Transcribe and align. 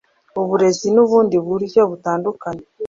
uburezi 0.41 0.87
nubundi 0.95 1.35
buryo 1.47 1.81
butandukanye 1.89 2.65